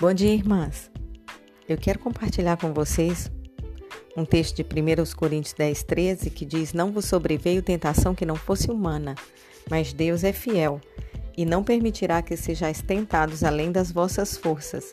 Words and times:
Bom 0.00 0.14
dia, 0.14 0.32
irmãs. 0.32 0.92
Eu 1.68 1.76
quero 1.76 1.98
compartilhar 1.98 2.56
com 2.56 2.72
vocês 2.72 3.28
um 4.16 4.24
texto 4.24 4.54
de 4.54 4.62
1 4.62 5.16
Coríntios 5.16 5.52
10, 5.54 5.82
13 5.82 6.30
que 6.30 6.44
diz: 6.46 6.72
Não 6.72 6.92
vos 6.92 7.06
sobreveio 7.06 7.64
tentação 7.64 8.14
que 8.14 8.24
não 8.24 8.36
fosse 8.36 8.70
humana, 8.70 9.16
mas 9.68 9.92
Deus 9.92 10.22
é 10.22 10.32
fiel 10.32 10.80
e 11.36 11.44
não 11.44 11.64
permitirá 11.64 12.22
que 12.22 12.36
sejais 12.36 12.80
tentados 12.80 13.42
além 13.42 13.72
das 13.72 13.90
vossas 13.90 14.36
forças. 14.36 14.92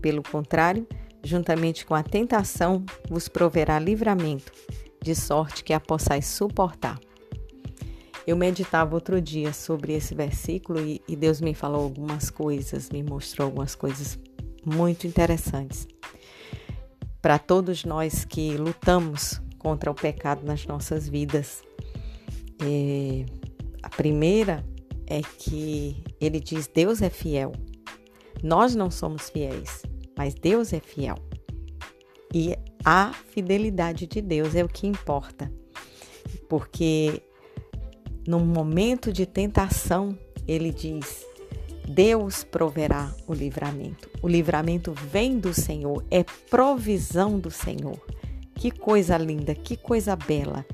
Pelo 0.00 0.22
contrário, 0.22 0.86
juntamente 1.22 1.84
com 1.84 1.94
a 1.94 2.02
tentação, 2.02 2.86
vos 3.06 3.28
proverá 3.28 3.78
livramento, 3.78 4.50
de 5.02 5.14
sorte 5.14 5.62
que 5.62 5.74
a 5.74 5.80
possais 5.80 6.24
suportar. 6.24 6.98
Eu 8.26 8.34
meditava 8.34 8.94
outro 8.94 9.20
dia 9.20 9.52
sobre 9.52 9.92
esse 9.92 10.14
versículo 10.14 10.80
e, 10.80 11.02
e 11.06 11.14
Deus 11.14 11.38
me 11.38 11.52
falou 11.52 11.82
algumas 11.82 12.30
coisas, 12.30 12.88
me 12.88 13.02
mostrou 13.02 13.44
algumas 13.44 13.74
coisas 13.74 14.18
muito 14.64 15.06
interessantes. 15.06 15.86
Para 17.20 17.38
todos 17.38 17.84
nós 17.84 18.24
que 18.24 18.56
lutamos 18.56 19.40
contra 19.58 19.90
o 19.90 19.94
pecado 19.94 20.44
nas 20.44 20.66
nossas 20.66 21.08
vidas, 21.08 21.62
é, 22.62 23.26
a 23.82 23.88
primeira 23.88 24.64
é 25.06 25.20
que 25.22 26.02
ele 26.20 26.40
diz: 26.40 26.66
Deus 26.66 27.02
é 27.02 27.10
fiel. 27.10 27.52
Nós 28.42 28.74
não 28.74 28.90
somos 28.90 29.30
fiéis, 29.30 29.82
mas 30.16 30.34
Deus 30.34 30.72
é 30.72 30.80
fiel. 30.80 31.16
E 32.32 32.56
a 32.84 33.12
fidelidade 33.12 34.06
de 34.06 34.20
Deus 34.20 34.54
é 34.54 34.62
o 34.62 34.68
que 34.68 34.86
importa. 34.86 35.52
Porque 36.48 37.22
no 38.26 38.40
momento 38.40 39.12
de 39.12 39.26
tentação, 39.26 40.16
ele 40.46 40.70
diz: 40.70 41.24
Deus 41.88 42.44
proverá 42.44 43.10
o 43.26 43.32
livramento. 43.32 44.10
O 44.20 44.28
livramento 44.28 44.92
vem 44.92 45.38
do 45.38 45.54
Senhor, 45.54 46.04
é 46.10 46.22
provisão 46.22 47.38
do 47.38 47.50
Senhor. 47.50 47.98
Que 48.54 48.70
coisa 48.70 49.16
linda, 49.16 49.54
que 49.54 49.74
coisa 49.74 50.14
bela. 50.14 50.66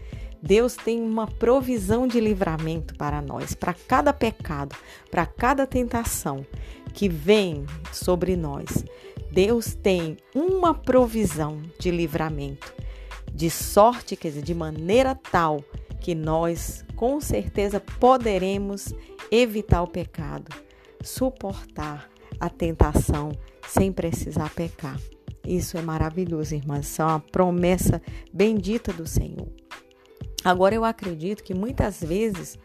Deus 0.42 0.74
tem 0.74 1.00
uma 1.00 1.28
provisão 1.28 2.08
de 2.08 2.18
livramento 2.18 2.96
para 2.96 3.22
nós, 3.22 3.54
para 3.54 3.72
cada 3.72 4.12
pecado, 4.12 4.74
para 5.08 5.24
cada 5.24 5.66
tentação 5.66 6.44
que 6.92 7.08
vem 7.08 7.64
sobre 7.92 8.34
nós. 8.34 8.84
Deus 9.30 9.72
tem 9.72 10.16
uma 10.34 10.74
provisão 10.74 11.62
de 11.78 11.92
livramento, 11.92 12.74
de 13.32 13.48
sorte, 13.50 14.16
quer 14.16 14.28
dizer, 14.28 14.42
de 14.42 14.54
maneira 14.54 15.14
tal 15.14 15.62
que 16.00 16.14
nós 16.14 16.84
com 16.96 17.20
certeza 17.20 17.78
poderemos 17.78 18.92
evitar 19.30 19.82
o 19.82 19.88
pecado 19.88 20.64
suportar 21.04 22.10
a 22.40 22.48
tentação 22.48 23.32
sem 23.68 23.92
precisar 23.92 24.50
pecar. 24.50 24.98
Isso 25.46 25.76
é 25.76 25.82
maravilhoso, 25.82 26.54
irmãs. 26.54 26.86
Isso 26.86 27.02
é 27.02 27.04
uma 27.04 27.20
promessa 27.20 28.00
bendita 28.32 28.92
do 28.92 29.06
Senhor. 29.06 29.48
Agora, 30.44 30.74
eu 30.74 30.84
acredito 30.84 31.42
que 31.42 31.54
muitas 31.54 32.00
vezes 32.00 32.58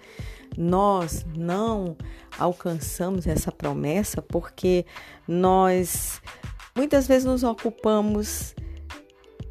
nós 0.58 1.26
não 1.36 1.96
alcançamos 2.38 3.28
essa 3.28 3.52
promessa 3.52 4.22
porque 4.22 4.86
nós 5.28 6.22
muitas 6.76 7.08
vezes 7.08 7.26
nos 7.26 7.44
ocupamos 7.44 8.54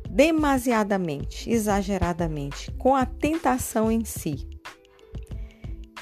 demasiadamente, 0.09 1.51
exageradamente 1.51 2.71
com 2.73 2.95
a 2.95 3.07
tentação 3.07 3.93
em 3.93 4.05
si 4.05 4.58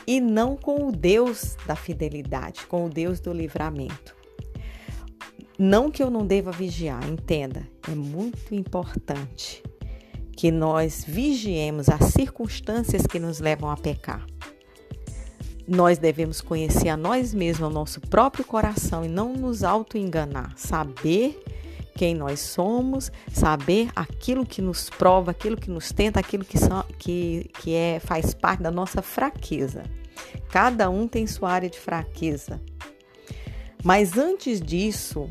e 0.06 0.20
não 0.20 0.56
com 0.56 0.86
o 0.86 0.92
Deus 0.92 1.56
da 1.66 1.74
fidelidade, 1.74 2.66
com 2.66 2.86
o 2.86 2.88
Deus 2.88 3.20
do 3.20 3.32
livramento. 3.32 4.14
Não 5.58 5.90
que 5.90 6.02
eu 6.02 6.10
não 6.10 6.26
deva 6.26 6.52
vigiar, 6.52 7.08
entenda, 7.08 7.66
é 7.90 7.94
muito 7.94 8.54
importante 8.54 9.62
que 10.36 10.50
nós 10.50 11.02
vigiemos 11.06 11.88
as 11.88 12.12
circunstâncias 12.12 13.06
que 13.06 13.18
nos 13.18 13.40
levam 13.40 13.70
a 13.70 13.76
pecar. 13.76 14.26
Nós 15.66 15.98
devemos 15.98 16.40
conhecer 16.40 16.90
a 16.90 16.96
nós 16.96 17.32
mesmos, 17.32 17.68
o 17.68 17.72
nosso 17.72 18.00
próprio 18.02 18.44
coração 18.44 19.04
e 19.04 19.08
não 19.08 19.32
nos 19.32 19.64
auto-enganar, 19.64 20.52
saber 20.56 21.42
quem 21.96 22.14
nós 22.14 22.40
somos, 22.40 23.10
saber 23.32 23.88
aquilo 23.96 24.44
que 24.44 24.60
nos 24.60 24.90
prova, 24.90 25.30
aquilo 25.30 25.56
que 25.56 25.70
nos 25.70 25.90
tenta, 25.90 26.20
aquilo 26.20 26.44
que, 26.44 26.58
que, 26.98 27.50
que 27.58 27.74
é, 27.74 27.98
faz 27.98 28.34
parte 28.34 28.62
da 28.62 28.70
nossa 28.70 29.00
fraqueza. 29.00 29.82
Cada 30.50 30.90
um 30.90 31.08
tem 31.08 31.26
sua 31.26 31.50
área 31.50 31.70
de 31.70 31.80
fraqueza. 31.80 32.60
Mas 33.82 34.18
antes 34.18 34.60
disso, 34.60 35.26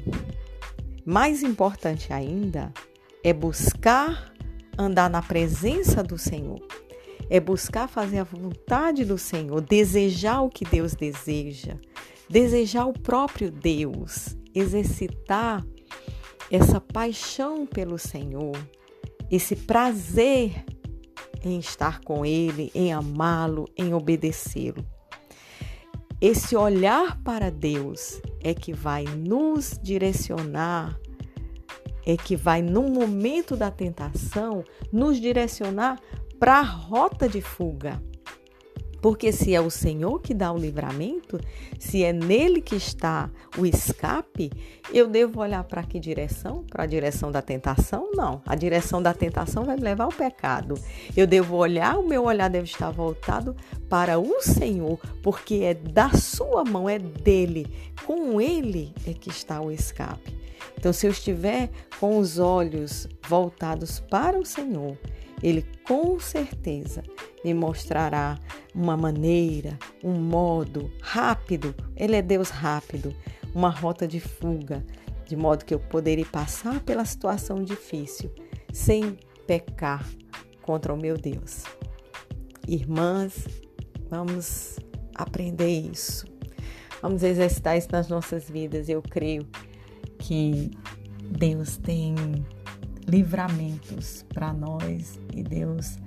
mais 1.05 1.43
importante 1.43 2.11
ainda, 2.11 2.73
é 3.23 3.31
buscar 3.31 4.33
andar 4.77 5.09
na 5.09 5.21
presença 5.21 6.03
do 6.03 6.17
Senhor. 6.17 6.61
É 7.29 7.39
buscar 7.39 7.87
fazer 7.87 8.19
a 8.19 8.23
vontade 8.23 9.05
do 9.05 9.17
Senhor, 9.17 9.61
desejar 9.61 10.41
o 10.41 10.49
que 10.49 10.63
Deus 10.63 10.93
deseja, 10.93 11.75
desejar 12.29 12.85
o 12.85 12.93
próprio 12.93 13.51
Deus, 13.51 14.37
exercitar 14.53 15.65
essa 16.51 16.79
paixão 16.79 17.65
pelo 17.65 17.97
Senhor, 17.97 18.55
esse 19.29 19.55
prazer 19.55 20.63
em 21.43 21.59
estar 21.59 21.99
com 22.01 22.25
Ele, 22.25 22.71
em 22.73 22.91
amá-lo, 22.93 23.67
em 23.77 23.93
obedecê-lo. 23.93 24.85
Esse 26.19 26.55
olhar 26.55 27.21
para 27.23 27.51
Deus 27.51 28.21
é 28.41 28.53
que 28.53 28.73
vai 28.73 29.03
nos 29.03 29.79
direcionar, 29.81 30.97
é 32.05 32.15
que 32.15 32.35
vai, 32.35 32.61
no 32.61 32.83
momento 32.83 33.55
da 33.55 33.69
tentação, 33.69 34.63
nos 34.91 35.19
direcionar 35.19 35.99
para 36.39 36.59
a 36.59 36.63
rota 36.63 37.27
de 37.27 37.41
fuga. 37.41 38.01
Porque 39.05 39.31
se 39.31 39.53
é 39.53 39.61
o 39.61 39.69
Senhor 39.69 40.19
que 40.19 40.33
dá 40.33 40.51
o 40.51 40.57
livramento, 40.57 41.39
se 41.77 42.03
é 42.03 42.11
nele 42.11 42.59
que 42.59 42.75
está 42.75 43.29
o 43.55 43.63
escape, 43.63 44.51
eu 44.91 45.07
devo 45.07 45.41
olhar 45.41 45.63
para 45.63 45.83
que 45.83 45.99
direção? 45.99 46.63
Para 46.63 46.85
a 46.85 46.87
direção 46.87 47.31
da 47.31 47.39
tentação? 47.39 48.09
Não. 48.15 48.41
A 48.47 48.55
direção 48.55 49.03
da 49.03 49.13
tentação 49.13 49.63
vai 49.63 49.75
me 49.75 49.83
levar 49.83 50.05
ao 50.05 50.11
pecado. 50.11 50.73
Eu 51.15 51.27
devo 51.27 51.55
olhar, 51.55 51.99
o 51.99 52.07
meu 52.07 52.23
olhar 52.23 52.49
deve 52.49 52.65
estar 52.65 52.89
voltado 52.89 53.55
para 53.87 54.17
o 54.17 54.41
Senhor, 54.41 54.99
porque 55.21 55.57
é 55.57 55.75
da 55.75 56.09
sua 56.09 56.63
mão, 56.63 56.89
é 56.89 56.97
dele. 56.97 57.67
Com 58.07 58.41
ele 58.41 58.91
é 59.05 59.13
que 59.13 59.29
está 59.29 59.61
o 59.61 59.71
escape. 59.71 60.33
Então, 60.75 60.91
se 60.91 61.05
eu 61.05 61.11
estiver 61.11 61.69
com 61.99 62.17
os 62.17 62.39
olhos 62.39 63.07
voltados 63.27 63.99
para 63.99 64.39
o 64.39 64.45
Senhor, 64.45 64.97
ele 65.41 65.65
com 65.85 66.19
certeza 66.19 67.03
me 67.43 67.53
mostrará 67.53 68.39
uma 68.73 68.97
maneira, 68.97 69.77
um 70.03 70.13
modo 70.13 70.91
rápido. 71.01 71.75
Ele 71.95 72.15
é 72.15 72.21
Deus 72.21 72.49
rápido, 72.49 73.15
uma 73.53 73.69
rota 73.69 74.07
de 74.07 74.19
fuga, 74.19 74.83
de 75.27 75.35
modo 75.35 75.65
que 75.65 75.73
eu 75.73 75.79
poderei 75.79 76.25
passar 76.25 76.79
pela 76.81 77.05
situação 77.05 77.63
difícil 77.63 78.31
sem 78.73 79.17
pecar 79.47 80.05
contra 80.61 80.93
o 80.93 80.97
meu 80.97 81.17
Deus. 81.17 81.63
Irmãs, 82.67 83.47
vamos 84.09 84.79
aprender 85.13 85.69
isso. 85.69 86.25
Vamos 87.01 87.21
exercitar 87.21 87.77
isso 87.77 87.89
nas 87.91 88.07
nossas 88.07 88.49
vidas. 88.49 88.89
Eu 88.89 89.01
creio 89.01 89.47
que 90.17 90.71
Deus 91.21 91.77
tem 91.77 92.15
livramentos 93.07 94.25
para 94.33 94.53
nós 94.53 95.19
e 95.33 95.43
Deus 95.43 95.97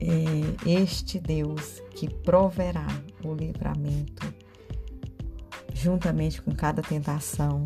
é 0.00 0.70
este 0.70 1.18
Deus 1.18 1.82
que 1.94 2.08
proverá 2.08 2.86
o 3.24 3.34
livramento 3.34 4.32
juntamente 5.74 6.42
com 6.42 6.52
cada 6.52 6.82
tentação, 6.82 7.64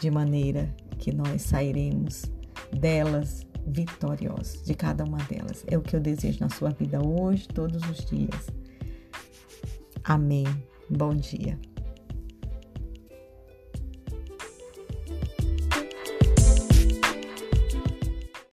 de 0.00 0.10
maneira 0.10 0.74
que 0.98 1.12
nós 1.12 1.42
sairemos 1.42 2.24
delas 2.70 3.46
vitoriosos, 3.66 4.62
de 4.62 4.74
cada 4.74 5.04
uma 5.04 5.18
delas. 5.18 5.64
É 5.66 5.76
o 5.76 5.82
que 5.82 5.96
eu 5.96 6.00
desejo 6.00 6.38
na 6.40 6.50
sua 6.50 6.70
vida 6.70 7.02
hoje, 7.02 7.48
todos 7.48 7.82
os 7.88 8.04
dias. 8.04 8.46
Amém. 10.04 10.46
Bom 10.90 11.14
dia. 11.14 11.58